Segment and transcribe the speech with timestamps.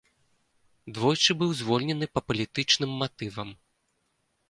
[0.95, 3.49] Двойчы быў звольнены па палітычным матывам.